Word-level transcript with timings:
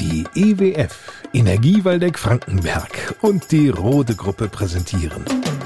Die 0.00 0.24
EWF, 0.34 1.12
Energiewaldeck 1.34 2.18
Frankenberg 2.18 3.16
und 3.20 3.52
die 3.52 3.68
Rode 3.68 4.14
Gruppe 4.14 4.48
präsentieren. 4.48 5.22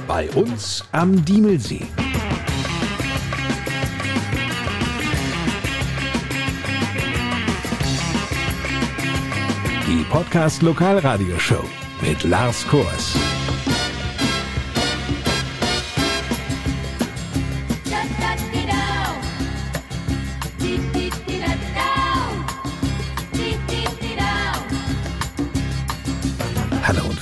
Bei 0.09 0.29
uns 0.33 0.85
am 0.91 1.25
Diemelsee. 1.25 1.87
Die 9.87 10.05
Podcast 10.11 10.63
Lokalradioshow 10.63 11.65
mit 12.03 12.25
Lars 12.25 12.67
Kors. 12.67 13.15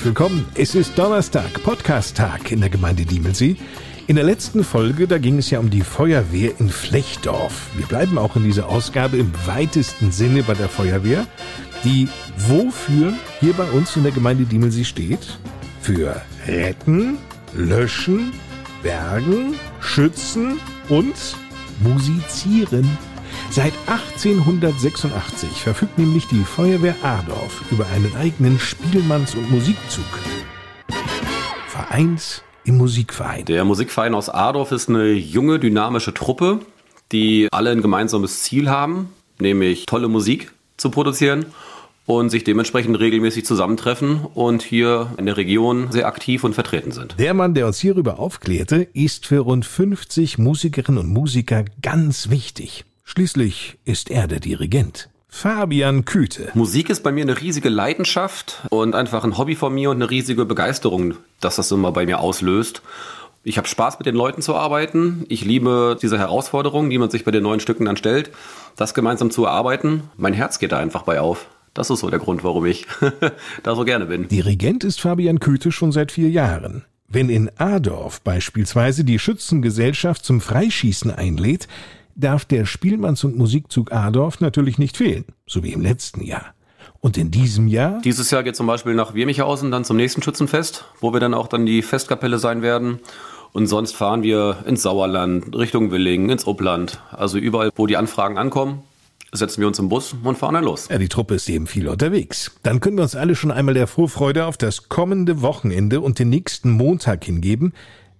Willkommen. 0.04 0.46
Es 0.54 0.74
ist 0.74 0.98
Donnerstag, 0.98 1.62
Podcast-Tag 1.62 2.50
in 2.50 2.60
der 2.60 2.70
Gemeinde 2.70 3.04
Diemelsee. 3.04 3.56
In 4.06 4.16
der 4.16 4.24
letzten 4.24 4.64
Folge, 4.64 5.06
da 5.06 5.18
ging 5.18 5.38
es 5.38 5.50
ja 5.50 5.58
um 5.60 5.70
die 5.70 5.82
Feuerwehr 5.82 6.52
in 6.58 6.70
Flechtdorf. 6.70 7.70
Wir 7.76 7.86
bleiben 7.86 8.18
auch 8.18 8.34
in 8.34 8.42
dieser 8.42 8.68
Ausgabe 8.68 9.18
im 9.18 9.32
weitesten 9.46 10.10
Sinne 10.10 10.42
bei 10.42 10.54
der 10.54 10.68
Feuerwehr, 10.68 11.26
die 11.84 12.08
wofür 12.36 13.12
hier 13.40 13.52
bei 13.52 13.70
uns 13.70 13.94
in 13.94 14.02
der 14.02 14.12
Gemeinde 14.12 14.44
Diemelsee 14.44 14.84
steht. 14.84 15.38
Für 15.80 16.20
retten, 16.46 17.18
löschen, 17.54 18.32
bergen, 18.82 19.54
schützen 19.80 20.58
und 20.88 21.14
musizieren. 21.80 22.88
Seit 23.50 23.74
1886 23.86 25.62
verfügt 25.62 25.98
nämlich 25.98 26.26
die 26.26 26.44
Feuerwehr 26.44 26.96
Adorf 27.02 27.62
über 27.70 27.86
einen 27.88 28.14
eigenen 28.16 28.58
Spielmanns- 28.58 29.36
und 29.36 29.50
Musikzug. 29.50 30.04
Vereins 31.68 32.42
im 32.64 32.76
Musikverein. 32.76 33.44
Der 33.44 33.64
Musikverein 33.64 34.14
aus 34.14 34.28
Adorf 34.28 34.72
ist 34.72 34.88
eine 34.88 35.12
junge, 35.12 35.58
dynamische 35.58 36.14
Truppe, 36.14 36.60
die 37.10 37.48
alle 37.50 37.70
ein 37.70 37.82
gemeinsames 37.82 38.42
Ziel 38.42 38.70
haben, 38.70 39.10
nämlich 39.38 39.86
tolle 39.86 40.08
Musik 40.08 40.52
zu 40.76 40.90
produzieren 40.90 41.46
und 42.06 42.30
sich 42.30 42.44
dementsprechend 42.44 42.98
regelmäßig 42.98 43.44
zusammentreffen 43.44 44.24
und 44.34 44.62
hier 44.62 45.12
in 45.18 45.26
der 45.26 45.36
Region 45.36 45.92
sehr 45.92 46.06
aktiv 46.06 46.44
und 46.44 46.54
vertreten 46.54 46.90
sind. 46.90 47.16
Der 47.18 47.34
Mann, 47.34 47.54
der 47.54 47.66
uns 47.66 47.78
hierüber 47.78 48.18
aufklärte, 48.18 48.88
ist 48.92 49.26
für 49.26 49.40
rund 49.40 49.64
50 49.64 50.38
Musikerinnen 50.38 50.98
und 50.98 51.08
Musiker 51.08 51.64
ganz 51.80 52.30
wichtig. 52.30 52.84
Schließlich 53.04 53.78
ist 53.84 54.10
er 54.10 54.26
der 54.26 54.40
Dirigent. 54.40 55.08
Fabian 55.28 56.04
Küte. 56.04 56.50
Musik 56.54 56.90
ist 56.90 57.02
bei 57.02 57.10
mir 57.10 57.22
eine 57.22 57.40
riesige 57.40 57.68
Leidenschaft 57.68 58.62
und 58.68 58.94
einfach 58.94 59.24
ein 59.24 59.38
Hobby 59.38 59.54
von 59.54 59.74
mir 59.74 59.90
und 59.90 59.96
eine 59.96 60.10
riesige 60.10 60.44
Begeisterung, 60.44 61.14
dass 61.40 61.56
das 61.56 61.72
immer 61.72 61.90
bei 61.90 62.04
mir 62.06 62.20
auslöst. 62.20 62.82
Ich 63.42 63.58
habe 63.58 63.66
Spaß 63.66 63.98
mit 63.98 64.06
den 64.06 64.14
Leuten 64.14 64.40
zu 64.40 64.54
arbeiten. 64.54 65.24
Ich 65.28 65.44
liebe 65.44 65.98
diese 66.00 66.18
Herausforderungen, 66.18 66.90
die 66.90 66.98
man 66.98 67.10
sich 67.10 67.24
bei 67.24 67.30
den 67.32 67.42
neuen 67.42 67.60
Stücken 67.60 67.86
dann 67.86 67.96
stellt, 67.96 68.30
das 68.76 68.94
gemeinsam 68.94 69.30
zu 69.30 69.46
erarbeiten. 69.46 70.04
Mein 70.16 70.34
Herz 70.34 70.58
geht 70.58 70.72
da 70.72 70.78
einfach 70.78 71.02
bei 71.02 71.20
auf. 71.20 71.46
Das 71.74 71.90
ist 71.90 72.00
so 72.00 72.10
der 72.10 72.18
Grund, 72.18 72.44
warum 72.44 72.66
ich 72.66 72.86
da 73.62 73.74
so 73.74 73.84
gerne 73.84 74.06
bin. 74.06 74.28
Dirigent 74.28 74.84
ist 74.84 75.00
Fabian 75.00 75.40
Küte 75.40 75.72
schon 75.72 75.92
seit 75.92 76.12
vier 76.12 76.30
Jahren. 76.30 76.84
Wenn 77.08 77.30
in 77.30 77.50
Adorf 77.58 78.20
beispielsweise 78.20 79.04
die 79.04 79.18
Schützengesellschaft 79.18 80.24
zum 80.24 80.40
Freischießen 80.40 81.10
einlädt, 81.10 81.68
darf 82.14 82.44
der 82.44 82.66
Spielmanns- 82.66 83.24
und 83.24 83.36
Musikzug 83.36 83.92
Adorf 83.92 84.40
natürlich 84.40 84.78
nicht 84.78 84.96
fehlen, 84.96 85.24
so 85.46 85.62
wie 85.62 85.72
im 85.72 85.80
letzten 85.80 86.22
Jahr. 86.22 86.54
Und 87.00 87.18
in 87.18 87.30
diesem 87.30 87.66
Jahr? 87.66 88.00
Dieses 88.04 88.30
Jahr 88.30 88.42
geht 88.42 88.54
zum 88.54 88.66
Beispiel 88.66 88.94
nach 88.94 89.14
Wirmichhausen 89.14 89.70
dann 89.70 89.84
zum 89.84 89.96
nächsten 89.96 90.22
Schützenfest, 90.22 90.84
wo 91.00 91.12
wir 91.12 91.20
dann 91.20 91.34
auch 91.34 91.48
dann 91.48 91.66
die 91.66 91.82
Festkapelle 91.82 92.38
sein 92.38 92.62
werden. 92.62 93.00
Und 93.52 93.66
sonst 93.66 93.94
fahren 93.94 94.22
wir 94.22 94.58
ins 94.66 94.82
Sauerland, 94.82 95.54
Richtung 95.54 95.90
Willingen, 95.90 96.30
ins 96.30 96.46
Uppland. 96.46 97.00
Also 97.10 97.38
überall, 97.38 97.70
wo 97.74 97.86
die 97.86 97.96
Anfragen 97.96 98.38
ankommen, 98.38 98.82
setzen 99.32 99.60
wir 99.60 99.66
uns 99.66 99.78
im 99.78 99.88
Bus 99.88 100.14
und 100.22 100.38
fahren 100.38 100.54
dann 100.54 100.64
los. 100.64 100.88
Ja, 100.90 100.98
die 100.98 101.08
Truppe 101.08 101.34
ist 101.34 101.48
eben 101.48 101.66
viel 101.66 101.88
unterwegs. 101.88 102.52
Dann 102.62 102.80
können 102.80 102.96
wir 102.96 103.02
uns 103.02 103.16
alle 103.16 103.34
schon 103.34 103.50
einmal 103.50 103.74
der 103.74 103.86
Vorfreude 103.86 104.46
auf 104.46 104.56
das 104.56 104.88
kommende 104.88 105.42
Wochenende 105.42 106.00
und 106.00 106.18
den 106.18 106.28
nächsten 106.28 106.70
Montag 106.70 107.24
hingeben, 107.24 107.72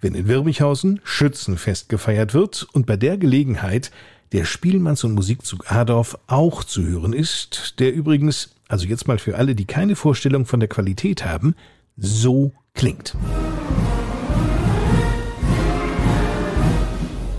wenn 0.03 0.15
in 0.15 0.27
Wirmichhausen 0.29 1.01
Schützenfest 1.05 1.89
gefeiert 1.89 2.35
wird 2.35 2.67
und 2.73 2.87
bei 2.87 2.97
der 2.97 3.17
Gelegenheit 3.17 3.91
der 4.33 4.45
Spielmanns- 4.45 5.05
und 5.05 5.15
Musikzug 5.15 5.71
Adorf 5.71 6.19
auch 6.27 6.65
zu 6.65 6.83
hören 6.83 7.13
ist, 7.13 7.79
der 7.79 7.95
übrigens, 7.95 8.55
also 8.67 8.87
jetzt 8.87 9.07
mal 9.07 9.19
für 9.19 9.37
alle, 9.37 9.55
die 9.55 9.65
keine 9.65 9.95
Vorstellung 9.95 10.45
von 10.45 10.59
der 10.59 10.69
Qualität 10.69 11.25
haben, 11.25 11.55
so 11.97 12.53
klingt. 12.75 13.15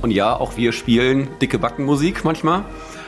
Und 0.01 0.11
ja, 0.11 0.35
auch 0.35 0.55
wir 0.55 0.71
spielen 0.71 1.27
dicke 1.41 1.59
Backenmusik 1.59 2.23
manchmal, 2.23 2.63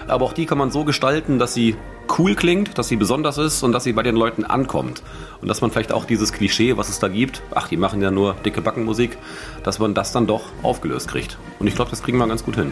aber 0.07 0.25
auch 0.25 0.33
die 0.33 0.45
kann 0.45 0.57
man 0.57 0.71
so 0.71 0.83
gestalten, 0.83 1.39
dass 1.39 1.53
sie 1.53 1.75
cool 2.17 2.35
klingt, 2.35 2.77
dass 2.77 2.87
sie 2.87 2.95
besonders 2.95 3.37
ist 3.37 3.63
und 3.63 3.71
dass 3.71 3.83
sie 3.83 3.93
bei 3.93 4.03
den 4.03 4.15
Leuten 4.15 4.43
ankommt. 4.43 5.01
Und 5.41 5.47
dass 5.47 5.61
man 5.61 5.71
vielleicht 5.71 5.91
auch 5.91 6.05
dieses 6.05 6.33
Klischee, 6.33 6.77
was 6.77 6.89
es 6.89 6.99
da 6.99 7.07
gibt, 7.07 7.41
ach, 7.53 7.67
die 7.67 7.77
machen 7.77 8.01
ja 8.01 8.11
nur 8.11 8.35
dicke 8.45 8.61
Backenmusik, 8.61 9.17
dass 9.63 9.79
man 9.79 9.93
das 9.93 10.11
dann 10.11 10.27
doch 10.27 10.43
aufgelöst 10.63 11.07
kriegt. 11.07 11.37
Und 11.59 11.67
ich 11.67 11.75
glaube, 11.75 11.91
das 11.91 12.03
kriegen 12.03 12.17
wir 12.17 12.27
ganz 12.27 12.43
gut 12.43 12.55
hin. 12.55 12.71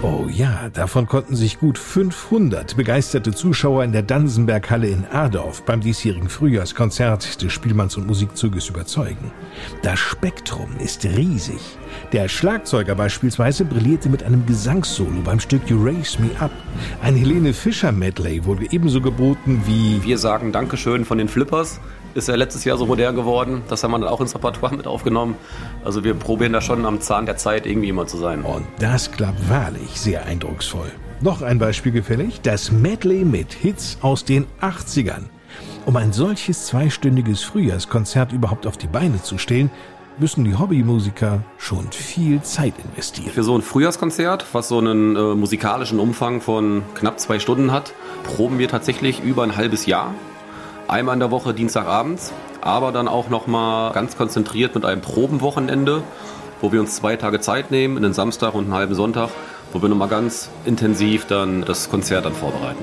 Oh 0.00 0.28
ja, 0.30 0.68
davon 0.72 1.06
konnten 1.06 1.34
sich 1.34 1.58
gut 1.58 1.76
500 1.76 2.76
begeisterte 2.76 3.32
Zuschauer 3.32 3.82
in 3.82 3.90
der 3.90 4.02
Dansenberghalle 4.02 4.86
in 4.86 5.04
Adorf 5.06 5.64
beim 5.64 5.80
diesjährigen 5.80 6.28
Frühjahrskonzert 6.28 7.42
des 7.42 7.52
Spielmanns- 7.52 7.96
und 7.96 8.06
Musikzuges 8.06 8.68
überzeugen. 8.68 9.32
Das 9.82 9.98
Spektrum 9.98 10.68
ist 10.78 11.04
riesig. 11.04 11.58
Der 12.12 12.28
Schlagzeuger 12.28 12.94
beispielsweise 12.94 13.64
brillierte 13.64 14.08
mit 14.08 14.22
einem 14.22 14.46
Gesangssolo 14.46 15.20
beim 15.24 15.40
Stück 15.40 15.68
You 15.68 15.84
Raise 15.84 16.22
Me 16.22 16.30
Up. 16.38 16.52
Ein 17.02 17.16
Helene 17.16 17.52
Fischer 17.52 17.90
Medley 17.90 18.44
wurde 18.44 18.66
ebenso 18.70 19.00
geboten 19.00 19.62
wie 19.66 20.00
Wir 20.04 20.18
sagen 20.18 20.52
Dankeschön 20.52 21.04
von 21.04 21.18
den 21.18 21.28
Flippers. 21.28 21.80
Ist 22.14 22.28
ja 22.28 22.34
letztes 22.34 22.64
Jahr 22.64 22.76
so 22.76 22.86
modern 22.86 23.14
geworden. 23.14 23.62
Das 23.68 23.84
haben 23.84 23.92
wir 23.92 23.98
dann 23.98 24.08
auch 24.08 24.20
ins 24.20 24.34
Repertoire 24.34 24.74
mit 24.74 24.86
aufgenommen. 24.86 25.36
Also 25.84 26.04
wir 26.04 26.14
probieren 26.14 26.52
da 26.52 26.60
schon 26.60 26.84
am 26.86 27.00
Zahn 27.00 27.26
der 27.26 27.36
Zeit 27.36 27.66
irgendwie 27.66 27.88
immer 27.88 28.06
zu 28.06 28.16
sein. 28.16 28.42
Und 28.42 28.66
das 28.78 29.10
klappt 29.12 29.48
wahrlich 29.48 30.00
sehr 30.00 30.24
eindrucksvoll. 30.24 30.90
Noch 31.20 31.42
ein 31.42 31.58
Beispiel 31.58 31.92
gefällig, 31.92 32.40
das 32.42 32.70
Medley 32.70 33.24
mit 33.24 33.52
Hits 33.52 33.98
aus 34.02 34.24
den 34.24 34.46
80ern. 34.60 35.24
Um 35.84 35.96
ein 35.96 36.12
solches 36.12 36.66
zweistündiges 36.66 37.42
Frühjahrskonzert 37.42 38.32
überhaupt 38.32 38.66
auf 38.66 38.76
die 38.76 38.86
Beine 38.86 39.22
zu 39.22 39.38
stellen, 39.38 39.70
müssen 40.20 40.44
die 40.44 40.56
Hobbymusiker 40.56 41.42
schon 41.58 41.90
viel 41.92 42.42
Zeit 42.42 42.74
investieren. 42.84 43.30
Für 43.30 43.42
so 43.42 43.56
ein 43.56 43.62
Frühjahrskonzert, 43.62 44.46
was 44.52 44.68
so 44.68 44.78
einen 44.78 45.16
äh, 45.16 45.34
musikalischen 45.34 45.98
Umfang 45.98 46.40
von 46.40 46.82
knapp 46.94 47.20
zwei 47.20 47.38
Stunden 47.38 47.72
hat, 47.72 47.94
proben 48.24 48.58
wir 48.58 48.68
tatsächlich 48.68 49.22
über 49.22 49.42
ein 49.42 49.56
halbes 49.56 49.86
Jahr. 49.86 50.14
Einmal 50.88 51.12
in 51.12 51.20
der 51.20 51.30
Woche 51.30 51.52
Dienstagabends, 51.52 52.32
aber 52.62 52.92
dann 52.92 53.08
auch 53.08 53.28
nochmal 53.28 53.92
ganz 53.92 54.16
konzentriert 54.16 54.74
mit 54.74 54.86
einem 54.86 55.02
Probenwochenende, 55.02 56.02
wo 56.62 56.72
wir 56.72 56.80
uns 56.80 56.96
zwei 56.96 57.16
Tage 57.16 57.40
Zeit 57.40 57.70
nehmen, 57.70 57.98
einen 57.98 58.14
Samstag 58.14 58.54
und 58.54 58.64
einen 58.64 58.72
halben 58.72 58.94
Sonntag, 58.94 59.28
wo 59.74 59.82
wir 59.82 59.90
nochmal 59.90 60.08
ganz 60.08 60.48
intensiv 60.64 61.26
dann 61.26 61.62
das 61.62 61.90
Konzert 61.90 62.24
dann 62.24 62.32
vorbereiten. 62.32 62.82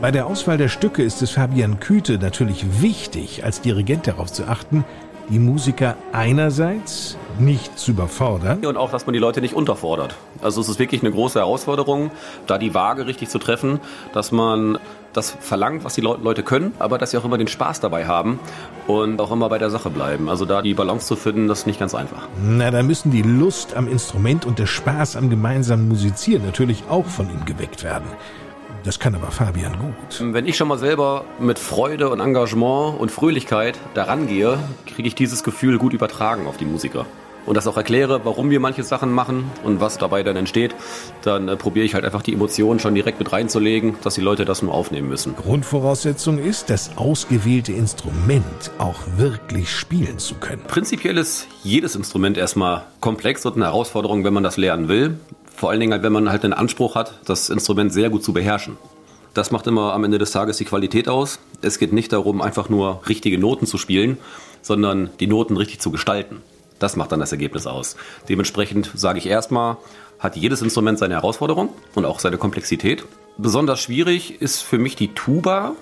Bei 0.00 0.10
der 0.10 0.26
Auswahl 0.26 0.56
der 0.56 0.68
Stücke 0.68 1.02
ist 1.02 1.20
es 1.20 1.30
Fabian 1.30 1.80
Küte 1.80 2.16
natürlich 2.16 2.80
wichtig, 2.80 3.44
als 3.44 3.60
Dirigent 3.60 4.06
darauf 4.06 4.32
zu 4.32 4.46
achten, 4.46 4.86
die 5.28 5.38
Musiker 5.38 5.96
einerseits 6.12 7.16
nicht 7.38 7.78
zu 7.78 7.90
überfordern. 7.90 8.64
Und 8.64 8.76
auch, 8.76 8.90
dass 8.90 9.06
man 9.06 9.12
die 9.12 9.18
Leute 9.18 9.40
nicht 9.40 9.54
unterfordert. 9.54 10.14
Also 10.42 10.60
es 10.60 10.68
ist 10.68 10.78
wirklich 10.78 11.02
eine 11.02 11.10
große 11.10 11.38
Herausforderung, 11.38 12.10
da 12.46 12.58
die 12.58 12.74
Waage 12.74 13.06
richtig 13.06 13.28
zu 13.28 13.38
treffen, 13.38 13.80
dass 14.12 14.32
man 14.32 14.78
das 15.12 15.30
verlangt, 15.40 15.82
was 15.84 15.94
die 15.94 16.02
Leute 16.02 16.42
können, 16.42 16.74
aber 16.78 16.98
dass 16.98 17.10
sie 17.10 17.16
auch 17.16 17.24
immer 17.24 17.38
den 17.38 17.48
Spaß 17.48 17.80
dabei 17.80 18.06
haben 18.06 18.38
und 18.86 19.20
auch 19.20 19.32
immer 19.32 19.48
bei 19.48 19.58
der 19.58 19.70
Sache 19.70 19.88
bleiben. 19.88 20.28
Also 20.28 20.44
da 20.44 20.60
die 20.60 20.74
Balance 20.74 21.06
zu 21.06 21.16
finden, 21.16 21.48
das 21.48 21.60
ist 21.60 21.66
nicht 21.66 21.80
ganz 21.80 21.94
einfach. 21.94 22.28
Na, 22.42 22.70
da 22.70 22.82
müssen 22.82 23.10
die 23.10 23.22
Lust 23.22 23.74
am 23.74 23.88
Instrument 23.88 24.44
und 24.44 24.58
der 24.58 24.66
Spaß 24.66 25.16
am 25.16 25.30
gemeinsamen 25.30 25.88
Musizieren 25.88 26.44
natürlich 26.44 26.84
auch 26.90 27.06
von 27.06 27.30
ihm 27.30 27.46
geweckt 27.46 27.82
werden. 27.82 28.06
Das 28.84 28.98
kann 28.98 29.14
aber 29.14 29.30
Fabian 29.30 29.76
gut. 29.78 30.32
Wenn 30.32 30.46
ich 30.46 30.56
schon 30.56 30.68
mal 30.68 30.78
selber 30.78 31.24
mit 31.40 31.58
Freude 31.58 32.08
und 32.08 32.20
Engagement 32.20 33.00
und 33.00 33.10
Fröhlichkeit 33.10 33.78
daran 33.94 34.28
gehe, 34.28 34.58
kriege 34.86 35.08
ich 35.08 35.14
dieses 35.14 35.42
Gefühl 35.42 35.78
gut 35.78 35.92
übertragen 35.92 36.46
auf 36.46 36.56
die 36.56 36.66
Musiker. 36.66 37.04
Und 37.46 37.56
das 37.56 37.68
auch 37.68 37.76
erkläre, 37.76 38.24
warum 38.24 38.50
wir 38.50 38.58
manche 38.58 38.82
Sachen 38.82 39.12
machen 39.12 39.50
und 39.62 39.80
was 39.80 39.98
dabei 39.98 40.24
dann 40.24 40.36
entsteht, 40.36 40.74
dann 41.22 41.48
äh, 41.48 41.56
probiere 41.56 41.86
ich 41.86 41.94
halt 41.94 42.04
einfach 42.04 42.22
die 42.22 42.32
Emotionen 42.32 42.80
schon 42.80 42.94
direkt 42.94 43.20
mit 43.20 43.32
reinzulegen, 43.32 43.94
dass 44.02 44.16
die 44.16 44.20
Leute 44.20 44.44
das 44.44 44.62
nur 44.62 44.74
aufnehmen 44.74 45.08
müssen. 45.08 45.36
Grundvoraussetzung 45.36 46.38
ist, 46.38 46.70
das 46.70 46.96
ausgewählte 46.96 47.72
Instrument 47.72 48.72
auch 48.78 48.98
wirklich 49.16 49.70
spielen 49.70 50.18
zu 50.18 50.34
können. 50.34 50.62
Prinzipiell 50.66 51.16
ist 51.18 51.46
jedes 51.62 51.94
Instrument 51.94 52.36
erstmal 52.36 52.84
komplex 53.00 53.46
und 53.46 53.54
eine 53.54 53.66
Herausforderung, 53.66 54.24
wenn 54.24 54.34
man 54.34 54.42
das 54.42 54.56
lernen 54.56 54.88
will. 54.88 55.18
Vor 55.56 55.70
allen 55.70 55.80
Dingen 55.80 55.92
halt, 55.92 56.02
wenn 56.02 56.12
man 56.12 56.30
halt 56.30 56.42
den 56.42 56.52
Anspruch 56.52 56.94
hat, 56.94 57.14
das 57.24 57.48
Instrument 57.48 57.92
sehr 57.92 58.10
gut 58.10 58.22
zu 58.22 58.34
beherrschen. 58.34 58.76
Das 59.32 59.50
macht 59.50 59.66
immer 59.66 59.94
am 59.94 60.04
Ende 60.04 60.18
des 60.18 60.30
Tages 60.30 60.58
die 60.58 60.66
Qualität 60.66 61.08
aus. 61.08 61.38
Es 61.62 61.78
geht 61.78 61.92
nicht 61.92 62.12
darum, 62.12 62.42
einfach 62.42 62.68
nur 62.68 63.00
richtige 63.08 63.38
Noten 63.38 63.66
zu 63.66 63.78
spielen, 63.78 64.18
sondern 64.60 65.10
die 65.18 65.26
Noten 65.26 65.56
richtig 65.56 65.80
zu 65.80 65.90
gestalten. 65.90 66.42
Das 66.78 66.96
macht 66.96 67.10
dann 67.12 67.20
das 67.20 67.32
Ergebnis 67.32 67.66
aus. 67.66 67.96
Dementsprechend 68.28 68.90
sage 68.94 69.18
ich 69.18 69.26
erstmal, 69.26 69.78
hat 70.18 70.36
jedes 70.36 70.60
Instrument 70.60 70.98
seine 70.98 71.14
Herausforderung 71.14 71.70
und 71.94 72.04
auch 72.04 72.20
seine 72.20 72.36
Komplexität. 72.36 73.04
Besonders 73.38 73.80
schwierig 73.80 74.42
ist 74.42 74.62
für 74.62 74.78
mich 74.78 74.94
die 74.94 75.14
Tuba, 75.14 75.72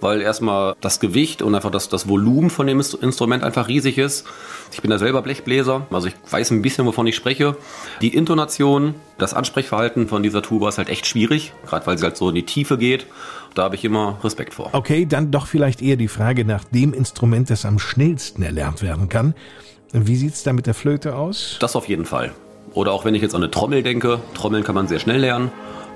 weil 0.00 0.20
erstmal 0.20 0.74
das 0.80 1.00
Gewicht 1.00 1.42
und 1.42 1.54
einfach 1.54 1.70
das, 1.70 1.88
das 1.88 2.08
Volumen 2.08 2.50
von 2.50 2.66
dem 2.66 2.80
Instrument 2.80 3.42
einfach 3.42 3.68
riesig 3.68 3.98
ist. 3.98 4.26
Ich 4.72 4.82
bin 4.82 4.90
da 4.90 4.98
selber 4.98 5.22
Blechbläser, 5.22 5.86
also 5.90 6.08
ich 6.08 6.14
weiß 6.30 6.50
ein 6.50 6.62
bisschen, 6.62 6.84
wovon 6.86 7.06
ich 7.06 7.16
spreche. 7.16 7.56
Die 8.00 8.14
Intonation, 8.14 8.94
das 9.18 9.34
Ansprechverhalten 9.34 10.08
von 10.08 10.22
dieser 10.22 10.42
Tuba 10.42 10.68
ist 10.68 10.78
halt 10.78 10.88
echt 10.88 11.06
schwierig, 11.06 11.52
gerade 11.66 11.86
weil 11.86 11.98
sie 11.98 12.04
halt 12.04 12.16
so 12.16 12.28
in 12.28 12.34
die 12.34 12.44
Tiefe 12.44 12.76
geht. 12.76 13.06
Da 13.54 13.62
habe 13.62 13.76
ich 13.76 13.84
immer 13.84 14.18
Respekt 14.24 14.54
vor. 14.54 14.70
Okay, 14.72 15.06
dann 15.06 15.30
doch 15.30 15.46
vielleicht 15.46 15.80
eher 15.80 15.96
die 15.96 16.08
Frage 16.08 16.44
nach 16.44 16.64
dem 16.64 16.92
Instrument, 16.92 17.50
das 17.50 17.64
am 17.64 17.78
schnellsten 17.78 18.42
erlernt 18.42 18.82
werden 18.82 19.08
kann. 19.08 19.34
Wie 19.92 20.16
sieht 20.16 20.34
es 20.34 20.42
da 20.42 20.52
mit 20.52 20.66
der 20.66 20.74
Flöte 20.74 21.14
aus? 21.14 21.56
Das 21.60 21.76
auf 21.76 21.88
jeden 21.88 22.04
Fall. 22.04 22.32
Oder 22.72 22.90
auch 22.90 23.04
wenn 23.04 23.14
ich 23.14 23.22
jetzt 23.22 23.34
an 23.34 23.42
eine 23.42 23.50
Trommel 23.52 23.84
denke, 23.84 24.20
Trommeln 24.34 24.64
kann 24.64 24.74
man 24.74 24.88
sehr 24.88 24.98
schnell 24.98 25.20
lernen. 25.20 25.52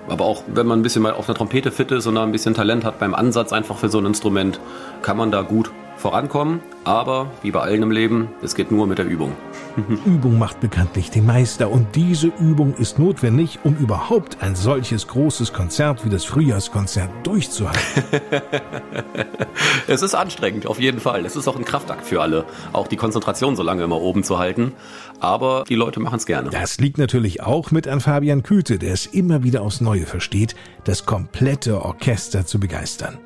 Aber 0.09 0.25
auch 0.25 0.43
wenn 0.47 0.67
man 0.67 0.81
ein 0.81 0.83
bisschen 0.83 1.03
mal 1.03 1.13
auf 1.13 1.29
einer 1.29 1.37
Trompete 1.37 1.71
fit 1.71 1.91
ist 1.91 2.07
und 2.07 2.15
da 2.15 2.23
ein 2.23 2.33
bisschen 2.33 2.55
Talent 2.55 2.85
hat 2.85 2.99
beim 2.99 3.15
Ansatz 3.15 3.53
einfach 3.53 3.77
für 3.77 3.89
so 3.89 3.99
ein 3.99 4.07
Instrument, 4.07 4.59
kann 5.03 5.17
man 5.17 5.31
da 5.31 5.43
gut 5.43 5.71
vorankommen. 5.99 6.61
Aber 6.85 7.31
wie 7.43 7.51
bei 7.51 7.61
allen 7.61 7.83
im 7.83 7.91
Leben, 7.91 8.29
es 8.43 8.55
geht 8.55 8.71
nur 8.71 8.87
mit 8.87 8.99
der 8.99 9.07
Übung. 9.07 9.33
Übung 10.07 10.39
macht 10.39 10.61
bekanntlich 10.61 11.11
den 11.11 11.27
Meister 11.27 11.71
und 11.71 11.95
diese 11.95 12.29
Übung 12.29 12.75
ist 12.75 12.99
notwendig, 12.99 13.59
um 13.63 13.77
überhaupt 13.77 14.39
ein 14.41 14.57
solches 14.57 15.07
großes 15.07 15.53
Konzert 15.53 16.05
wie 16.05 16.09
das 16.09 16.25
Frühjahrskonzert 16.25 17.11
durchzuhalten. 17.25 18.03
es 19.87 20.03
ist 20.03 20.15
anstrengend, 20.15 20.67
auf 20.67 20.81
jeden 20.81 21.01
Fall. 21.01 21.25
Es 21.27 21.37
ist 21.37 21.47
auch 21.47 21.57
ein 21.57 21.65
Kraftakt 21.65 22.07
für 22.07 22.23
alle, 22.23 22.45
auch 22.73 22.89
die 22.89 22.97
Konzentration 22.97 23.55
so 23.55 23.63
lange 23.63 23.85
immer 23.85 24.01
oben 24.01 24.25
zu 24.25 24.39
halten. 24.39 24.73
Aber 25.21 25.65
die 25.69 25.75
Leute 25.75 26.01
machen 26.01 26.17
es 26.17 26.27
gerne. 26.27 26.51
Das 26.51 26.79
liegt 26.79 26.99
natürlich 26.99 27.43
auch 27.43 27.71
mit 27.71 27.87
an 27.87 28.01
Fabian 28.01 28.43
Küte, 28.43 28.79
der 28.79 28.93
es 28.93 29.07
immer 29.07 29.43
wieder 29.43 29.63
aufs 29.63 29.81
Neue 29.81 30.07
versteht, 30.07 30.55
das 30.85 31.07
komplette 31.07 31.83
Orchester 31.83 32.47
zu 32.47 32.59
begeistern. 32.59 33.19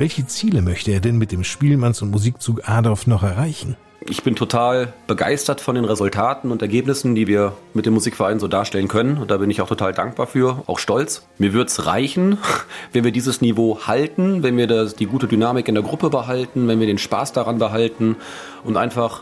Welche 0.00 0.26
Ziele 0.26 0.62
möchte 0.62 0.92
er 0.92 1.00
denn 1.00 1.18
mit 1.18 1.30
dem 1.30 1.42
Spielmanns- 1.42 2.00
und 2.00 2.10
Musikzug 2.10 2.66
Adolf 2.66 3.06
noch 3.06 3.22
erreichen? 3.22 3.76
Ich 4.08 4.22
bin 4.22 4.34
total 4.34 4.94
begeistert 5.06 5.60
von 5.60 5.74
den 5.74 5.84
Resultaten 5.84 6.50
und 6.50 6.62
Ergebnissen, 6.62 7.14
die 7.14 7.26
wir 7.26 7.52
mit 7.74 7.84
dem 7.84 7.92
Musikverein 7.92 8.40
so 8.40 8.48
darstellen 8.48 8.88
können. 8.88 9.18
Und 9.18 9.30
da 9.30 9.36
bin 9.36 9.50
ich 9.50 9.60
auch 9.60 9.68
total 9.68 9.92
dankbar 9.92 10.26
für, 10.26 10.62
auch 10.64 10.78
stolz. 10.78 11.26
Mir 11.36 11.52
wird 11.52 11.68
es 11.68 11.84
reichen, 11.84 12.38
wenn 12.94 13.04
wir 13.04 13.12
dieses 13.12 13.42
Niveau 13.42 13.80
halten, 13.86 14.42
wenn 14.42 14.56
wir 14.56 14.66
das, 14.66 14.94
die 14.94 15.04
gute 15.04 15.28
Dynamik 15.28 15.68
in 15.68 15.74
der 15.74 15.84
Gruppe 15.84 16.08
behalten, 16.08 16.66
wenn 16.66 16.80
wir 16.80 16.86
den 16.86 16.96
Spaß 16.96 17.34
daran 17.34 17.58
behalten 17.58 18.16
und 18.64 18.78
einfach 18.78 19.20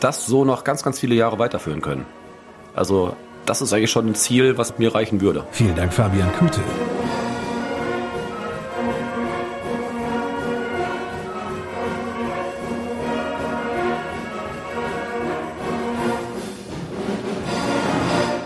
das 0.00 0.26
so 0.26 0.44
noch 0.44 0.64
ganz, 0.64 0.82
ganz 0.82 0.98
viele 0.98 1.14
Jahre 1.14 1.38
weiterführen 1.38 1.82
können. 1.82 2.04
Also 2.74 3.14
das 3.44 3.62
ist 3.62 3.72
eigentlich 3.72 3.92
schon 3.92 4.08
ein 4.08 4.16
Ziel, 4.16 4.58
was 4.58 4.76
mir 4.80 4.92
reichen 4.92 5.20
würde. 5.20 5.46
Vielen 5.52 5.76
Dank, 5.76 5.92
Fabian 5.92 6.32
Kute. 6.36 6.62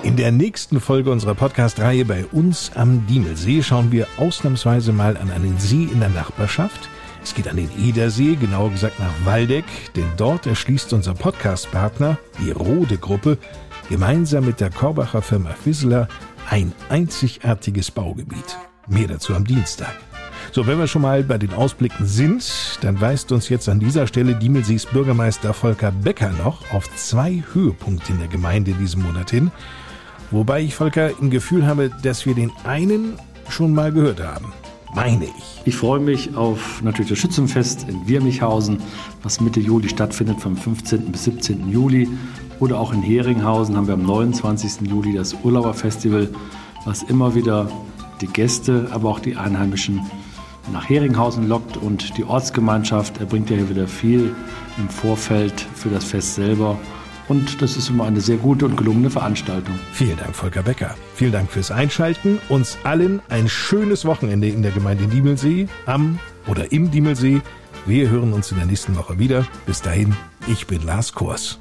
In 0.03 0.17
der 0.17 0.33
nächsten 0.33 0.81
Folge 0.81 1.11
unserer 1.11 1.35
Podcast-Reihe 1.35 2.07
bei 2.07 2.25
uns 2.33 2.73
am 2.75 3.07
Diemelsee 3.07 3.63
schauen 3.63 3.93
wir 3.93 4.07
ausnahmsweise 4.17 4.93
mal 4.93 5.19
an 5.19 5.31
einen 5.31 5.59
See 5.59 5.85
in 5.93 6.01
der 6.01 6.09
Nachbarschaft. 6.09 6.89
Es 7.23 7.35
geht 7.35 7.47
an 7.47 7.57
den 7.57 7.69
Edersee, 7.79 8.35
genauer 8.37 8.71
gesagt 8.71 8.99
nach 8.99 9.13
Waldeck, 9.27 9.67
denn 9.95 10.07
dort 10.17 10.47
erschließt 10.47 10.95
unser 10.95 11.13
Podcast-Partner, 11.13 12.17
die 12.41 12.51
Rode 12.51 12.97
Gruppe, 12.97 13.37
gemeinsam 13.91 14.47
mit 14.47 14.61
der 14.61 14.71
Korbacher 14.71 15.21
Firma 15.21 15.51
Fissler 15.51 16.09
ein 16.49 16.73
einzigartiges 16.89 17.91
Baugebiet. 17.91 18.57
Mehr 18.89 19.09
dazu 19.09 19.35
am 19.35 19.45
Dienstag. 19.45 19.95
So, 20.53 20.67
wenn 20.67 20.79
wir 20.79 20.87
schon 20.87 21.03
mal 21.03 21.23
bei 21.23 21.37
den 21.37 21.53
Ausblicken 21.53 22.07
sind, 22.07 22.79
dann 22.81 23.01
weist 23.03 23.33
uns 23.33 23.51
jetzt 23.51 23.69
an 23.69 23.79
dieser 23.79 24.07
Stelle 24.07 24.35
Diemelsees 24.35 24.87
Bürgermeister 24.87 25.53
Volker 25.53 25.93
Becker 25.93 26.31
noch 26.43 26.73
auf 26.73 26.93
zwei 26.97 27.45
Höhepunkte 27.53 28.13
in 28.13 28.19
der 28.19 28.29
Gemeinde 28.29 28.73
diesen 28.73 29.03
Monat 29.03 29.31
hin. 29.31 29.53
Wobei 30.31 30.63
ich, 30.63 30.75
Volker, 30.75 31.11
im 31.21 31.31
Gefühl 31.31 31.67
habe, 31.67 31.91
dass 32.03 32.25
wir 32.25 32.35
den 32.35 32.53
einen 32.65 33.15
schon 33.49 33.75
mal 33.75 33.93
gehört 33.93 34.21
haben. 34.23 34.53
Meine 34.95 35.25
ich. 35.25 35.63
Ich 35.65 35.77
freue 35.77 36.01
mich 36.01 36.37
auf 36.37 36.83
natürlich 36.83 37.11
das 37.11 37.19
Schützenfest 37.19 37.89
in 37.89 38.07
Wirmichhausen, 38.09 38.81
was 39.23 39.41
Mitte 39.41 39.61
Juli 39.61 39.89
stattfindet, 39.89 40.41
vom 40.41 40.57
15. 40.57 41.13
bis 41.13 41.25
17. 41.25 41.71
Juli. 41.71 42.09
Oder 42.61 42.79
auch 42.79 42.93
in 42.93 43.03
Heringhausen 43.03 43.77
haben 43.77 43.87
wir 43.87 43.95
am 43.95 44.05
29. 44.05 44.89
Juli 44.89 45.15
das 45.15 45.35
Urlauberfestival, 45.43 46.29
was 46.85 47.03
immer 47.03 47.35
wieder 47.35 47.71
die 48.21 48.27
Gäste, 48.27 48.89
aber 48.91 49.09
auch 49.09 49.21
die 49.21 49.37
Einheimischen 49.37 50.01
nach 50.73 50.89
Heringhausen 50.89 51.49
lockt 51.49 51.77
und 51.77 52.17
die 52.19 52.25
Ortsgemeinschaft 52.25 53.19
erbringt 53.19 53.51
ja 53.51 53.57
hier 53.57 53.71
wieder 53.71 53.89
viel 53.89 54.35
im 54.79 54.89
Vorfeld 54.89 55.61
für 55.75 55.89
das 55.89 56.05
Fest 56.05 56.35
selber. 56.35 56.79
Und 57.31 57.63
das 57.63 57.77
ist 57.77 57.89
immer 57.89 58.07
eine 58.07 58.21
sehr 58.21 58.39
gute 58.39 58.65
und 58.65 58.77
gelungene 58.77 59.09
Veranstaltung. 59.09 59.79
Vielen 59.93 60.17
Dank, 60.17 60.35
Volker 60.35 60.65
Becker. 60.65 60.97
Vielen 61.15 61.31
Dank 61.31 61.49
fürs 61.49 61.71
Einschalten. 61.71 62.41
Uns 62.49 62.77
allen 62.83 63.23
ein 63.29 63.49
schönes 63.49 64.05
Wochenende 64.05 64.49
in 64.49 64.63
der 64.63 64.73
Gemeinde 64.73 65.07
Diemelsee, 65.07 65.69
am 65.87 66.19
oder 66.49 66.73
im 66.73 66.91
Diemelsee. 66.91 67.41
Wir 67.87 68.11
hören 68.11 68.33
uns 68.33 68.51
in 68.51 68.57
der 68.57 68.67
nächsten 68.67 68.97
Woche 68.97 69.21
wieder. 69.21 69.47
Bis 69.65 69.81
dahin, 69.81 70.13
ich 70.49 70.67
bin 70.67 70.85
Lars 70.85 71.13
Kors. 71.13 71.61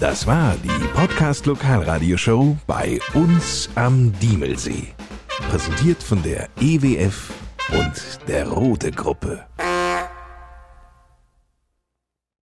Das 0.00 0.26
war 0.26 0.56
die 0.64 0.86
Podcast 0.94 1.46
Lokalradioshow 1.46 2.58
bei 2.66 2.98
uns 3.14 3.70
am 3.76 4.12
Diemelsee. 4.18 4.88
Präsentiert 5.50 6.00
von 6.00 6.22
der 6.22 6.48
EWF 6.60 7.32
und 7.72 8.28
der 8.28 8.46
Rote 8.46 8.92
Gruppe. 8.92 9.49